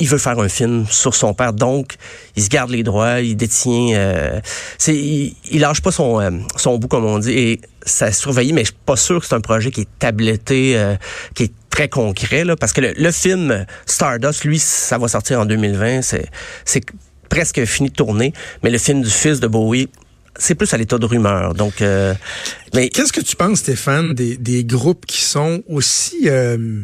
il 0.00 0.08
veut 0.08 0.18
faire 0.18 0.38
un 0.38 0.48
film 0.48 0.86
sur 0.88 1.14
son 1.14 1.34
père, 1.34 1.52
donc 1.52 1.94
il 2.34 2.42
se 2.42 2.48
garde 2.48 2.70
les 2.70 2.82
droits, 2.82 3.20
il 3.20 3.36
détient, 3.36 3.96
euh, 3.96 4.40
c'est, 4.78 4.96
il, 4.96 5.60
lâche 5.60 5.82
pas 5.82 5.92
son 5.92 6.20
euh, 6.20 6.30
son 6.56 6.78
bout 6.78 6.88
comme 6.88 7.04
on 7.04 7.18
dit 7.18 7.32
et 7.32 7.60
ça 7.84 8.10
surveille, 8.10 8.52
mais 8.52 8.62
je 8.62 8.68
suis 8.68 8.78
pas 8.86 8.96
sûr 8.96 9.20
que 9.20 9.26
c'est 9.26 9.34
un 9.34 9.40
projet 9.40 9.70
qui 9.70 9.82
est 9.82 9.88
tabletté, 9.98 10.76
euh, 10.76 10.96
qui 11.34 11.44
est 11.44 11.52
très 11.68 11.88
concret 11.88 12.44
là, 12.44 12.56
parce 12.56 12.72
que 12.72 12.80
le, 12.80 12.92
le, 12.96 13.12
film 13.12 13.66
Stardust, 13.84 14.44
lui, 14.44 14.58
ça 14.58 14.96
va 14.96 15.06
sortir 15.06 15.40
en 15.40 15.46
2020, 15.46 16.02
c'est 16.02 16.28
c'est 16.64 16.82
presque 17.30 17.64
fini 17.64 17.88
de 17.88 17.94
tourner, 17.94 18.34
mais 18.62 18.68
le 18.68 18.76
film 18.76 19.00
du 19.00 19.08
fils 19.08 19.40
de 19.40 19.46
Bowie, 19.46 19.88
c'est 20.36 20.54
plus 20.54 20.72
à 20.74 20.76
l'état 20.76 20.98
de 20.98 21.06
rumeur. 21.06 21.54
Donc, 21.54 21.80
euh, 21.80 22.14
mais 22.74 22.90
qu'est-ce 22.90 23.12
que 23.12 23.22
tu 23.22 23.36
penses, 23.36 23.60
Stéphane, 23.60 24.12
des, 24.12 24.36
des 24.36 24.64
groupes 24.64 25.06
qui 25.06 25.22
sont 25.22 25.62
aussi 25.66 26.28
euh, 26.28 26.82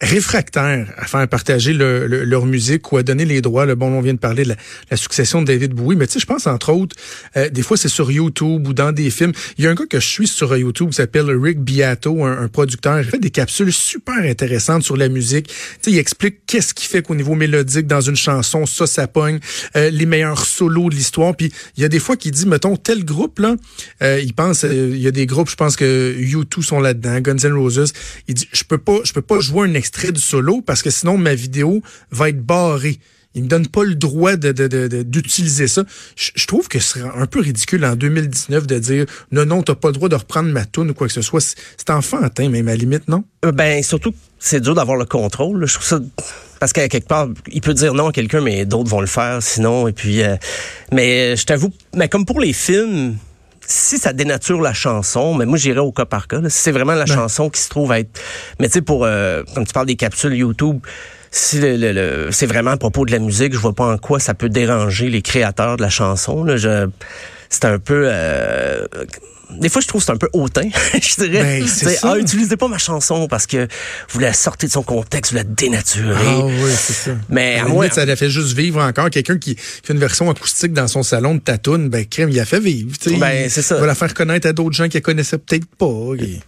réfractaires 0.00 0.92
à 0.96 1.06
faire 1.06 1.26
partager 1.28 1.72
leur 1.72 2.46
musique 2.46 2.92
ou 2.92 2.96
à 2.96 3.02
donner 3.02 3.24
les 3.24 3.40
droits. 3.40 3.66
Le 3.66 3.74
bon, 3.74 3.86
on 3.86 4.00
vient 4.00 4.14
de 4.14 4.18
parler 4.18 4.44
de 4.44 4.54
la, 4.90 4.96
succession 4.96 5.42
de 5.42 5.46
David 5.46 5.72
Bowie, 5.72 5.96
mais 5.96 6.06
tu 6.06 6.14
sais, 6.14 6.20
je 6.20 6.26
pense 6.26 6.46
entre 6.46 6.72
autres, 6.72 6.94
euh, 7.36 7.48
des 7.48 7.62
fois 7.62 7.76
c'est 7.76 7.88
sur 7.88 8.10
YouTube 8.10 8.66
ou 8.68 8.72
dans 8.72 8.92
des 8.92 9.10
films. 9.10 9.32
Il 9.58 9.64
y 9.64 9.66
a 9.66 9.70
un 9.70 9.74
gars 9.74 9.86
que 9.86 10.00
je 10.00 10.06
suis 10.06 10.26
sur 10.26 10.56
YouTube 10.56 10.90
qui 10.90 10.96
s'appelle 10.96 11.30
Rick 11.30 11.60
Beato, 11.60 12.24
un, 12.24 12.48
producteur. 12.48 13.00
Il 13.00 13.04
fait 13.04 13.18
des 13.18 13.30
capsules 13.30 13.72
super 13.72 14.18
intéressantes 14.18 14.82
sur 14.82 14.96
la 14.96 15.08
musique. 15.08 15.48
Tu 15.48 15.54
sais, 15.80 15.90
il 15.92 15.98
explique 15.98 16.46
qu'est-ce 16.46 16.74
qui 16.74 16.86
fait 16.86 17.02
qu'au 17.02 17.14
niveau 17.14 17.34
mélodique 17.34 17.86
dans 17.86 18.00
une 18.00 18.16
chanson, 18.16 18.66
ça, 18.66 18.86
ça 18.86 19.06
pogne, 19.06 19.40
euh, 19.76 19.90
les 19.90 20.06
meilleurs 20.06 20.44
solos 20.44 20.90
de 20.90 20.94
l'histoire. 20.94 21.34
Puis 21.36 21.52
il 21.76 21.82
y 21.82 21.86
a 21.86 21.88
des 21.88 21.98
fois 21.98 22.16
qu'il 22.16 22.32
dit, 22.32 22.46
mettons, 22.46 22.76
tel 22.76 23.04
groupe 23.04 23.38
là, 23.38 23.56
euh, 24.02 24.20
il 24.22 24.34
pense, 24.34 24.64
il 24.64 24.98
y 24.98 25.06
a 25.06 25.10
des 25.10 25.26
groupes, 25.26 25.50
je 25.50 25.56
pense 25.56 25.76
que 25.76 26.14
U2 26.18 26.62
sont 26.62 26.80
là-dedans, 26.80 27.20
Guns 27.20 27.36
N' 27.42 27.54
Roses. 27.54 27.92
Il 28.28 28.34
dit, 28.34 28.48
je 28.52 28.64
peux 28.64 28.78
pas, 28.78 28.98
je 29.04 29.12
peux 29.12 29.22
pas 29.22 29.40
jouer 29.40 29.53
un 29.62 29.74
extrait 29.74 30.12
du 30.12 30.20
solo 30.20 30.60
parce 30.60 30.82
que 30.82 30.90
sinon 30.90 31.16
ma 31.16 31.34
vidéo 31.34 31.82
va 32.10 32.28
être 32.28 32.44
barrée. 32.44 32.98
Il 33.36 33.44
me 33.44 33.48
donne 33.48 33.66
pas 33.66 33.82
le 33.82 33.96
droit 33.96 34.36
d'utiliser 34.36 35.66
ça. 35.66 35.82
Je, 36.14 36.46
trouve 36.46 36.68
que 36.68 36.78
ce 36.78 36.90
serait 36.90 37.10
un 37.16 37.26
peu 37.26 37.40
ridicule 37.40 37.84
en 37.84 37.96
2019 37.96 38.66
de 38.66 38.78
dire 38.78 39.06
non, 39.32 39.44
non, 39.44 39.62
t'as 39.62 39.74
pas 39.74 39.88
le 39.88 39.94
droit 39.94 40.08
de 40.08 40.14
reprendre 40.14 40.50
ma 40.50 40.64
tune 40.64 40.90
ou 40.90 40.94
quoi 40.94 41.08
que 41.08 41.12
ce 41.12 41.22
soit. 41.22 41.40
C'est 41.40 41.90
enfantin, 41.90 42.48
même 42.48 42.68
à 42.68 42.76
limite, 42.76 43.08
non? 43.08 43.24
Euh, 43.44 43.50
ben, 43.50 43.82
surtout, 43.82 44.14
c'est 44.38 44.60
dur 44.60 44.76
d'avoir 44.76 44.96
le 44.96 45.04
contrôle. 45.04 45.66
Je 45.66 45.74
trouve 45.74 45.86
ça 45.86 46.00
parce 46.60 46.72
qu'à 46.72 46.88
quelque 46.88 47.08
part, 47.08 47.28
il 47.52 47.60
peut 47.60 47.74
dire 47.74 47.92
non 47.92 48.08
à 48.08 48.12
quelqu'un, 48.12 48.40
mais 48.40 48.64
d'autres 48.66 48.88
vont 48.88 49.00
le 49.00 49.08
faire 49.08 49.42
sinon. 49.42 49.88
Et 49.88 49.92
puis, 49.92 50.22
euh, 50.22 50.36
mais 50.92 51.36
je 51.36 51.44
t'avoue, 51.44 51.72
mais 51.94 52.08
comme 52.08 52.24
pour 52.24 52.40
les 52.40 52.52
films, 52.52 53.16
si 53.66 53.98
ça 53.98 54.12
dénature 54.12 54.60
la 54.60 54.72
chanson, 54.72 55.34
mais 55.34 55.46
moi 55.46 55.58
j'irais 55.58 55.80
au 55.80 55.92
cas 55.92 56.04
par 56.04 56.28
cas. 56.28 56.40
Si 56.48 56.58
c'est 56.58 56.72
vraiment 56.72 56.94
la 56.94 57.06
chanson 57.06 57.50
qui 57.50 57.60
se 57.60 57.68
trouve 57.68 57.92
à 57.92 58.00
être, 58.00 58.20
mais 58.60 58.66
tu 58.66 58.74
sais 58.74 58.82
pour 58.82 59.04
euh, 59.04 59.42
quand 59.54 59.64
tu 59.64 59.72
parles 59.72 59.86
des 59.86 59.96
capsules 59.96 60.34
YouTube, 60.34 60.80
si 61.30 61.58
le, 61.60 62.28
c'est 62.30 62.46
vraiment 62.46 62.70
à 62.70 62.76
propos 62.76 63.04
de 63.04 63.10
la 63.10 63.18
musique, 63.18 63.52
je 63.52 63.58
vois 63.58 63.72
pas 63.72 63.92
en 63.92 63.98
quoi 63.98 64.20
ça 64.20 64.34
peut 64.34 64.48
déranger 64.48 65.08
les 65.10 65.22
créateurs 65.22 65.76
de 65.76 65.82
la 65.82 65.90
chanson. 65.90 66.44
Là. 66.44 66.56
Je, 66.56 66.88
c'est 67.48 67.64
un 67.64 67.78
peu 67.78 68.04
euh, 68.06 68.86
des 69.50 69.68
fois, 69.68 69.80
je 69.80 69.88
trouve 69.88 70.00
que 70.00 70.06
c'est 70.06 70.12
un 70.12 70.16
peu 70.16 70.28
hautain, 70.32 70.68
je 70.94 71.24
dirais. 71.24 71.60
Ben, 71.60 71.66
c'est 71.66 71.98
ah, 72.02 72.18
utilisez 72.18 72.56
pas 72.56 72.68
ma 72.68 72.78
chanson 72.78 73.28
parce 73.28 73.46
que 73.46 73.68
vous 74.10 74.20
la 74.20 74.32
sortez 74.32 74.66
de 74.66 74.72
son 74.72 74.82
contexte, 74.82 75.32
vous 75.32 75.38
la 75.38 75.44
dénaturez. 75.44 76.14
Ah 76.26 76.44
oui, 76.44 76.70
c'est 76.76 76.92
ça. 76.92 77.10
Mais 77.28 77.58
à, 77.58 77.66
moi, 77.66 77.88
ça 77.90 78.04
l'a 78.04 78.16
fait 78.16 78.30
juste 78.30 78.56
vivre 78.56 78.80
encore. 78.80 79.10
Quelqu'un 79.10 79.38
qui 79.38 79.56
fait 79.56 79.92
une 79.92 79.98
version 79.98 80.30
acoustique 80.30 80.72
dans 80.72 80.88
son 80.88 81.02
salon 81.02 81.34
de 81.34 81.40
tatoune, 81.40 81.88
ben, 81.88 82.04
crème, 82.04 82.30
il 82.30 82.40
a 82.40 82.44
fait 82.44 82.60
vivre. 82.60 82.90
Ben, 83.18 83.48
c'est 83.48 83.62
ça. 83.62 83.76
Il 83.76 83.80
va 83.80 83.86
la 83.86 83.94
faire 83.94 84.14
connaître 84.14 84.48
à 84.48 84.52
d'autres 84.52 84.74
gens 84.74 84.88
qui 84.88 84.96
la 84.96 85.02
connaissaient 85.02 85.38
peut-être 85.38 85.66
pas. 85.66 85.86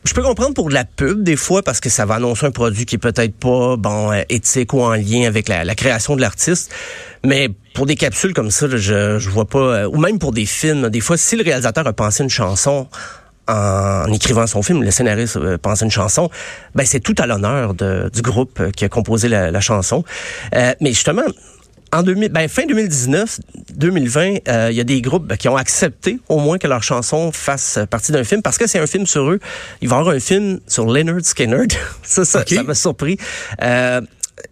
Je 0.05 0.15
peux 0.15 0.23
comprendre 0.23 0.55
pour 0.55 0.69
de 0.69 0.75
la 0.75 0.85
pub, 0.85 1.23
des 1.23 1.37
fois, 1.37 1.63
parce 1.63 1.81
que 1.81 1.91
ça 1.91 2.07
va 2.07 2.17
annoncer 2.17 2.47
un 2.47 2.51
produit 2.51 2.87
qui 2.87 2.97
est 2.97 2.99
peut-être 2.99 3.35
pas, 3.35 3.77
bon, 3.77 4.13
euh, 4.13 4.23
éthique 4.29 4.73
ou 4.73 4.81
en 4.81 4.95
lien 4.95 5.27
avec 5.27 5.49
la, 5.49 5.65
la 5.65 5.75
création 5.75 6.17
de 6.17 6.21
l'artiste. 6.21 6.73
Mais 7.27 7.51
pour 7.75 7.87
des 7.87 7.97
capsules 7.97 8.33
comme 8.33 8.51
ça, 8.51 8.67
je, 8.71 9.19
je 9.19 9.31
vois 9.31 9.47
pas, 9.47 9.89
ou 9.89 9.99
même 9.99 10.19
pour 10.19 10.33
des 10.33 10.47
films, 10.47 10.89
des 10.89 11.01
fois, 11.01 11.17
si 11.17 11.37
le 11.37 11.43
réalisateur 11.43 11.87
a 11.87 11.93
pensé 11.93 12.23
une 12.23 12.31
chanson 12.31 12.89
en, 13.49 14.13
écrivant 14.13 14.47
son 14.47 14.63
film, 14.63 14.83
le 14.83 14.91
scénariste 14.91 15.37
euh, 15.37 15.59
pense 15.59 15.81
une 15.81 15.91
chanson, 15.91 16.31
ben 16.75 16.85
c'est 16.85 17.01
tout 17.01 17.15
à 17.19 17.27
l'honneur 17.27 17.75
du 17.75 18.23
groupe 18.23 18.71
qui 18.73 18.85
a 18.85 18.89
composé 18.89 19.29
la, 19.29 19.61
chanson. 19.61 20.05
Euh, 20.55 20.73
mais 20.81 20.91
justement, 20.91 21.23
en 21.93 22.03
2000, 22.03 22.31
ben, 22.31 22.49
fin 22.49 22.67
2019, 22.67 23.41
2020, 23.75 24.49
euh, 24.49 24.69
il 24.71 24.77
y 24.77 24.81
a 24.81 24.85
des 24.85 25.01
groupes 25.01 25.35
qui 25.37 25.49
ont 25.49 25.57
accepté 25.57 26.19
au 26.29 26.39
moins 26.39 26.59
que 26.59 26.67
leur 26.67 26.83
chanson 26.83 27.31
fasse 27.33 27.79
partie 27.89 28.13
d'un 28.13 28.25
film 28.25 28.43
parce 28.43 28.59
que 28.59 28.67
c'est 28.67 28.79
un 28.79 28.87
film 28.87 29.07
sur 29.07 29.31
eux. 29.31 29.39
Il 29.81 29.89
va 29.89 29.97
y 29.97 29.99
avoir 30.01 30.15
un 30.15 30.21
film 30.21 30.61
sur 30.67 30.87
Leonard 30.87 31.25
Skinner. 31.25 31.67
ça, 32.03 32.25
ça, 32.25 32.45
ça 32.47 32.63
m'a 32.63 32.75
surpris. 32.75 33.17
Euh, 33.63 34.01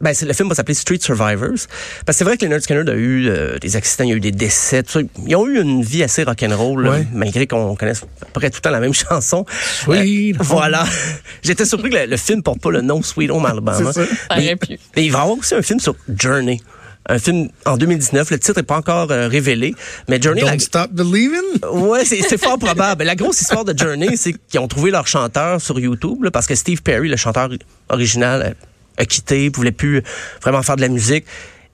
ben, 0.01 0.15
le 0.23 0.33
film 0.33 0.49
va 0.49 0.55
s'appeler 0.55 0.75
Street 0.75 0.99
Survivors. 1.01 1.67
Parce 2.05 2.07
que 2.07 2.13
c'est 2.13 2.25
vrai 2.25 2.37
que 2.37 2.45
Leonard 2.45 2.63
Skinner 2.63 2.91
a 2.91 2.95
eu 2.95 3.29
euh, 3.29 3.59
des 3.59 3.77
accidents, 3.77 4.05
il 4.05 4.11
y 4.11 4.13
a 4.13 4.17
eu 4.17 4.21
des 4.21 4.33
décès. 4.33 4.83
Ils 5.27 5.37
ont 5.37 5.47
eu 5.47 5.61
une 5.61 5.83
vie 5.83 6.03
assez 6.03 6.25
rock'n'roll, 6.25 6.87
ouais. 6.89 7.07
malgré 7.13 7.47
qu'on 7.47 7.77
connaisse 7.77 8.03
à 8.23 8.27
peu 8.27 8.41
près 8.41 8.51
tout 8.51 8.59
le 8.59 8.63
temps 8.63 8.71
la 8.71 8.81
même 8.81 8.95
chanson. 9.09 9.45
Sweet 9.51 10.37
euh, 10.37 10.39
Voilà. 10.43 10.85
J'étais 11.43 11.65
surpris 11.65 11.91
que 11.91 11.97
le, 11.97 12.17
film 12.17 12.43
porte 12.43 12.61
pas 12.61 12.71
le 12.71 12.81
nom 12.81 13.03
Sweet 13.03 13.31
Home 13.31 13.47
Alabama. 13.47 13.91
mais, 14.31 14.57
mais 14.97 15.05
il 15.05 15.13
va 15.13 15.19
y 15.19 15.23
avoir 15.23 15.39
aussi 15.39 15.55
un 15.55 15.63
film 15.63 15.81
sur 15.81 15.95
Journey 16.09 16.61
un 17.09 17.19
film 17.19 17.49
en 17.67 17.77
2019. 17.77 18.31
Le 18.31 18.39
titre 18.39 18.59
n'est 18.59 18.65
pas 18.65 18.77
encore 18.77 19.11
euh, 19.11 19.29
révélé, 19.29 19.75
mais 20.09 20.21
Journey. 20.21 20.41
Don't 20.41 20.59
stop 20.59 20.91
believing? 20.93 21.43
Ouais, 21.71 22.05
c'est 22.05 22.39
fort 22.39 22.59
probable. 22.59 23.05
La 23.05 23.15
grosse 23.15 23.41
histoire 23.41 23.65
de 23.65 23.77
Journey, 23.77 24.17
c'est 24.17 24.33
qu'ils 24.49 24.61
ont 24.61 24.69
trouvé 24.69 24.91
leur 24.91 25.07
chanteur 25.07 25.61
sur 25.61 25.79
YouTube 25.79 26.27
parce 26.33 26.47
que 26.47 26.55
Steve 26.55 26.83
Perry, 26.83 27.09
le 27.09 27.17
chanteur 27.17 27.51
original, 27.89 28.55
a 28.97 29.05
quitté, 29.05 29.51
voulait 29.55 29.73
plus 29.73 30.03
vraiment 30.43 30.63
faire 30.63 30.77
de 30.77 30.81
la 30.81 30.89
musique. 30.89 31.25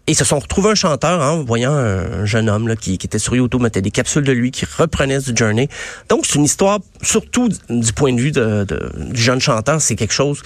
Et 0.07 0.12
ils 0.12 0.17
se 0.17 0.25
sont 0.25 0.39
retrouvés 0.39 0.71
un 0.71 0.75
chanteur 0.75 1.21
en 1.21 1.45
voyant 1.45 1.73
un, 1.73 2.25
jeune 2.25 2.49
homme 2.49 2.67
là, 2.67 2.75
qui, 2.75 2.99
qui, 2.99 3.07
était 3.07 3.19
sur 3.19 3.37
YouTube, 3.37 3.62
mettait 3.62 3.83
des 3.83 3.91
capsules 3.91 4.25
de 4.25 4.33
lui, 4.33 4.50
qui 4.50 4.65
reprenait 4.65 5.21
du 5.21 5.33
Journey. 5.37 5.69
Donc, 6.09 6.27
c'est 6.27 6.37
une 6.37 6.45
histoire, 6.45 6.81
surtout 7.03 7.49
du 7.69 7.93
point 7.93 8.12
de 8.12 8.21
vue 8.21 8.33
de, 8.33 8.65
de, 8.65 8.91
du 8.97 9.21
jeune 9.21 9.41
chanteur, 9.41 9.81
c'est 9.81 9.97
quelque 9.97 10.15
chose 10.15 10.43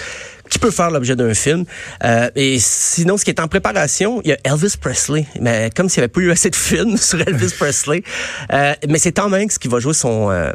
qui 0.55 0.61
peut 0.61 0.71
faire 0.71 0.93
l'objet 0.93 1.17
d'un 1.17 1.35
film. 1.35 1.65
Euh, 2.05 2.31
et 2.37 2.59
sinon, 2.61 3.17
ce 3.17 3.25
qui 3.25 3.31
est 3.33 3.41
en 3.41 3.49
préparation, 3.49 4.21
il 4.23 4.31
y 4.31 4.33
a 4.33 4.37
Elvis 4.45 4.77
Presley. 4.81 5.27
Mais 5.41 5.69
comme 5.75 5.89
s'il 5.89 6.01
n'y 6.01 6.05
avait 6.05 6.13
pas 6.13 6.21
eu 6.21 6.31
assez 6.31 6.49
de 6.49 6.55
films 6.55 6.97
sur 7.09 7.21
Elvis 7.21 7.53
Presley. 7.59 8.05
Euh, 8.53 8.73
mais 8.89 8.99
c'est 8.99 9.13
Tom 9.13 9.35
Hanks 9.35 9.59
qui 9.59 9.67
va 9.69 9.81
jouer 9.81 9.95
son... 9.95 10.31
Euh, 10.31 10.53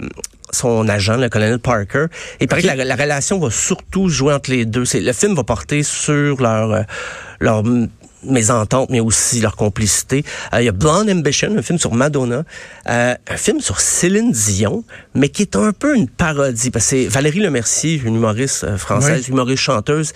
son 0.52 0.90
agent, 0.90 1.18
le 1.18 1.30
colonel 1.30 1.60
Parker. 1.60 2.06
Et 2.40 2.46
il 2.46 2.48
paraît 2.48 2.64
que 2.64 2.68
la, 2.68 2.96
relation 2.96 3.38
va 3.38 3.52
surtout 3.52 4.10
jouer 4.10 4.34
entre 4.34 4.50
les 4.50 4.66
deux. 4.66 4.84
Le 4.96 5.14
film 5.14 5.36
va 5.36 5.44
porter 5.44 5.84
sur 5.84 6.42
leur, 6.42 6.72
euh, 6.72 7.86
leur 8.24 8.32
mésentente, 8.32 8.90
mais 8.90 9.00
aussi 9.00 9.42
leur 9.42 9.56
complicité. 9.56 10.24
Euh, 10.54 10.62
il 10.62 10.66
y 10.66 10.70
a 10.70 10.72
Blonde 10.72 11.10
Ambition, 11.10 11.56
un 11.58 11.62
film 11.62 11.80
sur 11.80 11.94
Madonna, 11.94 12.44
euh, 12.90 13.16
un 13.28 13.38
film 13.38 13.60
sur 13.60 13.80
Céline 13.80 14.32
Dion, 14.32 14.84
mais 15.14 15.30
qui 15.30 15.44
est 15.44 15.56
un 15.56 15.72
peu 15.72 15.96
une 15.96 16.08
parodie, 16.08 16.72
parce 16.72 16.86
que 16.86 16.90
c'est 16.90 17.08
Valérie 17.08 17.40
Lemercier, 17.40 18.02
une 18.04 18.16
humoriste 18.16 18.78
française, 18.78 19.28
humoriste 19.28 19.64
chanteuse, 19.64 20.14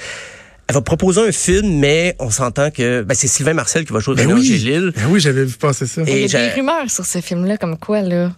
elle 0.68 0.76
va 0.76 0.82
proposer 0.82 1.22
un 1.22 1.32
film, 1.32 1.80
mais 1.80 2.16
on 2.20 2.30
s'entend 2.30 2.72
que 2.72 3.02
ben, 3.02 3.14
c'est 3.14 3.28
Sylvain 3.28 3.54
Marcel 3.54 3.86
qui 3.86 3.92
va 3.92 4.00
jouer 4.00 4.16
ben 4.16 4.28
René 4.28 4.40
oui. 4.40 4.54
Angélil. 4.54 4.94
Ben 4.96 5.08
oui, 5.10 5.20
j'avais 5.20 5.44
vu 5.44 5.56
passer 5.58 5.86
ça. 5.86 6.02
Et 6.08 6.24
il 6.24 6.32
y 6.32 6.36
a 6.36 6.50
des 6.50 6.54
rumeurs 6.54 6.90
sur 6.90 7.06
ce 7.06 7.20
film-là, 7.20 7.58
comme 7.58 7.78
quoi, 7.78 8.02
là 8.02 8.32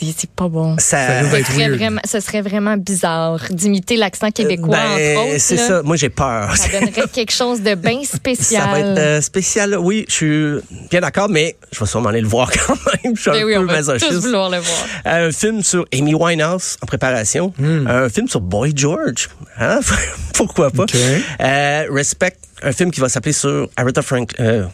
c'est 0.00 0.30
pas 0.30 0.48
bon. 0.48 0.76
Ça, 0.78 1.22
ça 1.22 1.44
serait, 1.44 1.68
vraiment, 1.68 2.00
ce 2.04 2.20
serait 2.20 2.40
vraiment 2.42 2.76
bizarre 2.76 3.40
d'imiter 3.50 3.96
l'accent 3.96 4.30
québécois, 4.30 4.76
ben, 4.76 5.16
entre 5.18 5.26
autres. 5.28 5.40
C'est 5.40 5.56
ça. 5.56 5.82
Moi, 5.82 5.96
j'ai 5.96 6.08
peur. 6.08 6.56
Ça 6.56 6.68
donnerait 6.68 7.08
quelque 7.12 7.32
chose 7.32 7.62
de 7.62 7.74
bien 7.74 8.02
spécial. 8.04 8.62
Ça 8.64 8.70
va 8.70 8.78
être 8.80 8.98
euh, 8.98 9.20
spécial. 9.20 9.76
Oui, 9.78 10.04
je 10.08 10.12
suis 10.12 10.54
bien 10.90 11.00
d'accord, 11.00 11.28
mais 11.28 11.56
je 11.72 11.80
vais 11.80 11.86
sûrement 11.86 12.08
aller 12.08 12.20
le 12.20 12.28
voir 12.28 12.50
quand 12.66 12.74
même. 13.04 13.16
Je 13.16 13.20
suis 13.20 13.30
ben 13.30 13.42
un 13.42 13.44
oui, 13.44 13.54
peu 13.54 13.60
on 13.60 13.64
va 13.66 13.72
masochiste. 13.74 14.10
tous 14.10 14.20
vouloir 14.22 14.50
le 14.50 14.58
voir. 14.58 14.86
Un 15.04 15.30
film 15.30 15.62
sur 15.62 15.84
Amy 15.92 16.14
Winehouse 16.14 16.76
en 16.82 16.86
préparation. 16.86 17.52
Hmm. 17.58 17.86
Un 17.86 18.08
film 18.08 18.28
sur 18.28 18.40
Boy 18.40 18.72
George. 18.74 19.28
Hein? 19.58 19.80
Pourquoi 20.34 20.70
pas? 20.70 20.84
Okay. 20.84 21.22
Euh, 21.40 21.86
Respect, 21.90 22.36
un 22.62 22.72
film 22.72 22.90
qui 22.90 23.00
va 23.00 23.08
s'appeler 23.08 23.32
sur 23.32 23.68
Aretha 23.76 24.02
Franklin. 24.02 24.44
Euh, 24.44 24.64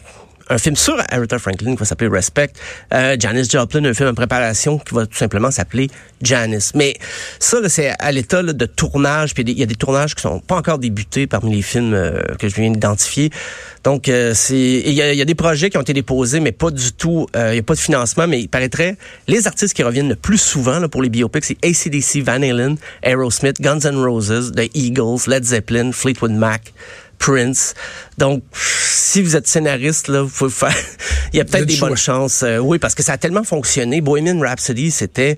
un 0.49 0.57
film 0.57 0.75
sur 0.75 0.97
Aretha 1.09 1.39
Franklin 1.39 1.73
qui 1.73 1.79
va 1.79 1.85
s'appeler 1.85 2.09
Respect. 2.09 2.51
Euh, 2.93 3.15
Joplin, 3.19 3.85
un 3.85 3.93
film 3.93 4.09
en 4.09 4.13
préparation 4.13 4.79
qui 4.79 4.93
va 4.95 5.05
tout 5.05 5.17
simplement 5.17 5.51
s'appeler 5.51 5.89
Janis. 6.21 6.71
Mais 6.75 6.95
ça, 7.39 7.57
c'est 7.69 7.93
à 7.99 8.11
l'état 8.11 8.43
de 8.43 8.65
tournage. 8.65 9.33
Puis 9.33 9.43
il 9.43 9.59
y 9.59 9.63
a 9.63 9.65
des 9.65 9.75
tournages 9.75 10.15
qui 10.15 10.21
sont 10.21 10.39
pas 10.39 10.55
encore 10.55 10.79
débutés 10.79 11.27
parmi 11.27 11.55
les 11.55 11.61
films 11.61 11.93
euh, 11.93 12.21
que 12.37 12.49
je 12.49 12.55
viens 12.55 12.71
d'identifier. 12.71 13.29
Donc, 13.83 14.09
euh, 14.09 14.33
il 14.49 14.91
y, 14.91 15.01
a 15.01 15.25
des 15.25 15.35
projets 15.35 15.69
qui 15.69 15.77
ont 15.77 15.81
été 15.81 15.93
déposés, 15.93 16.41
mais 16.41 16.51
pas 16.51 16.69
du 16.69 16.91
tout. 16.91 17.27
Il 17.33 17.51
n'y 17.51 17.59
a 17.59 17.63
pas 17.63 17.75
de 17.75 17.79
financement, 17.79 18.27
mais 18.27 18.41
il 18.41 18.49
paraîtrait 18.49 18.97
les 19.27 19.47
artistes 19.47 19.73
qui 19.73 19.83
reviennent 19.83 20.09
le 20.09 20.15
plus 20.15 20.37
souvent 20.37 20.79
là, 20.79 20.89
pour 20.89 21.01
les 21.01 21.09
biopics, 21.09 21.45
c'est 21.45 21.57
ACDC, 21.63 22.23
Van 22.25 22.41
Halen, 22.41 22.75
Aerosmith, 23.03 23.61
Guns 23.61 23.85
N' 23.85 23.95
Roses, 23.95 24.51
The 24.51 24.69
Eagles, 24.73 25.27
Led 25.27 25.45
Zeppelin, 25.45 25.91
Fleetwood 25.91 26.31
Mac. 26.31 26.73
Prince. 27.19 27.75
Donc, 28.17 28.43
si 28.53 29.21
vous 29.21 29.35
êtes 29.35 29.47
scénariste, 29.47 30.07
là, 30.07 30.23
vous 30.23 30.29
pouvez 30.29 30.51
faire. 30.51 30.75
Il 31.33 31.37
y 31.37 31.39
a 31.39 31.45
peut-être 31.45 31.65
des 31.65 31.77
bonnes 31.77 31.97
chances. 31.97 32.43
Euh, 32.43 32.57
oui, 32.57 32.79
parce 32.79 32.95
que 32.95 33.03
ça 33.03 33.13
a 33.13 33.17
tellement 33.17 33.43
fonctionné. 33.43 34.01
Bohemian 34.01 34.39
Rhapsody, 34.39 34.89
c'était, 34.89 35.37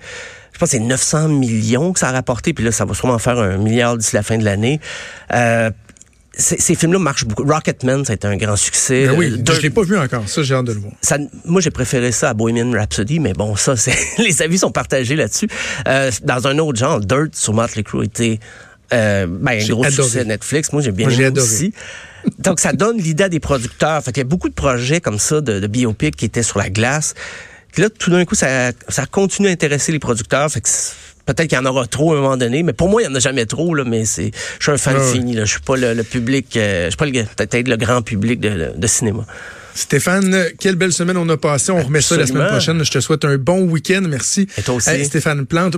je 0.53 0.59
pense, 0.59 0.69
c'est 0.69 0.79
900 0.79 1.27
millions 1.27 1.91
que 1.91 1.99
ça 1.99 2.09
a 2.09 2.11
rapporté. 2.11 2.53
Puis 2.53 2.63
là, 2.63 2.71
ça 2.71 2.85
va 2.85 2.93
sûrement 2.93 3.19
faire 3.19 3.37
un 3.39 3.57
milliard 3.57 3.97
d'ici 3.97 4.15
la 4.15 4.23
fin 4.23 4.37
de 4.37 4.45
l'année. 4.45 4.79
Euh, 5.33 5.71
ces 6.33 6.75
films-là 6.75 6.99
marchent 6.99 7.25
beaucoup. 7.25 7.43
Rocketman, 7.43 8.05
ça 8.05 8.13
a 8.13 8.15
été 8.15 8.25
un 8.25 8.37
grand 8.37 8.55
succès. 8.55 9.05
Ben 9.07 9.15
oui, 9.17 9.43
je 9.45 9.61
l'ai 9.61 9.69
pas 9.69 9.83
vu 9.83 9.97
encore. 9.97 10.27
Ça, 10.27 10.43
j'ai 10.43 10.55
hâte 10.55 10.65
de 10.65 10.73
le 10.73 10.79
voir. 10.79 10.93
Ça, 11.01 11.17
moi, 11.45 11.61
j'ai 11.61 11.71
préféré 11.71 12.11
ça 12.11 12.29
à 12.29 12.33
Bohemian 12.33 12.71
Rhapsody, 12.71 13.19
mais 13.19 13.33
bon, 13.33 13.55
ça, 13.55 13.75
c'est 13.77 13.95
les 14.17 14.41
avis 14.41 14.57
sont 14.57 14.71
partagés 14.71 15.15
là-dessus. 15.15 15.49
Euh, 15.87 16.09
dans 16.23 16.47
un 16.47 16.57
autre 16.59 16.79
genre, 16.79 16.99
Dirt 16.99 17.35
sur 17.35 17.53
Motley 17.53 17.83
Crue 17.83 18.05
était 18.05 18.39
euh, 18.93 19.27
ben, 19.27 19.61
un 19.61 19.67
gros 19.67 19.85
adoré. 19.85 20.03
succès 20.03 20.25
Netflix. 20.25 20.71
Moi, 20.73 20.81
j'ai 20.81 20.91
bien 20.91 21.07
Moi, 21.07 21.15
aimé 21.15 21.39
aussi. 21.39 21.73
Donc, 22.39 22.59
ça 22.59 22.73
donne 22.73 22.97
l'idée 22.97 23.23
à 23.25 23.29
des 23.29 23.39
producteurs. 23.39 24.03
Fait 24.03 24.11
qu'il 24.11 24.21
y 24.21 24.25
a 24.25 24.29
beaucoup 24.29 24.49
de 24.49 24.53
projets 24.53 25.01
comme 25.01 25.19
ça 25.19 25.41
de, 25.41 25.59
de 25.59 25.67
biopic 25.67 26.15
qui 26.15 26.25
étaient 26.25 26.43
sur 26.43 26.59
la 26.59 26.69
glace. 26.69 27.13
Puis 27.71 27.81
là, 27.81 27.89
tout 27.89 28.11
d'un 28.11 28.25
coup, 28.25 28.35
ça, 28.35 28.71
ça 28.89 29.05
continue 29.05 29.47
à 29.47 29.51
intéresser 29.51 29.91
les 29.91 29.99
producteurs. 29.99 30.51
Fait 30.51 30.61
que 30.61 30.67
peut-être 31.25 31.47
qu'il 31.47 31.57
y 31.57 31.61
en 31.61 31.65
aura 31.65 31.87
trop 31.87 32.13
à 32.13 32.17
un 32.17 32.21
moment 32.21 32.37
donné, 32.37 32.63
mais 32.63 32.73
pour 32.73 32.89
moi, 32.89 33.01
il 33.01 33.07
n'y 33.07 33.13
en 33.13 33.15
a 33.15 33.19
jamais 33.19 33.45
trop. 33.45 33.73
Là, 33.73 33.83
mais 33.85 34.05
c'est, 34.05 34.31
je 34.59 34.63
suis 34.63 34.71
un 34.71 34.77
fan 34.77 34.97
Ah 34.99 35.11
fini. 35.11 35.33
Là. 35.33 35.45
Je 35.45 35.51
suis 35.51 35.61
pas 35.61 35.77
le, 35.77 35.93
le 35.93 36.03
public, 36.03 36.57
euh, 36.57 36.85
je 36.85 36.89
suis 36.89 36.97
pas 36.97 37.05
le, 37.05 37.23
peut-être 37.23 37.67
le 37.67 37.77
grand 37.77 38.01
public 38.01 38.39
de, 38.39 38.73
de 38.75 38.87
cinéma. 38.87 39.25
Stéphane, 39.73 40.47
quelle 40.59 40.75
belle 40.75 40.91
semaine 40.91 41.15
on 41.15 41.29
a 41.29 41.37
passée. 41.37 41.71
On 41.71 41.81
remet 41.81 42.01
ça 42.01 42.17
la 42.17 42.27
semaine 42.27 42.47
prochaine. 42.47 42.83
Je 42.83 42.91
te 42.91 42.99
souhaite 42.99 43.23
un 43.23 43.37
bon 43.37 43.61
week-end. 43.61 44.01
Merci. 44.05 44.47
Et 44.57 44.61
toi 44.63 44.75
aussi. 44.75 44.89
Hey, 44.89 45.05
Stéphane 45.05 45.45
Plante. 45.45 45.69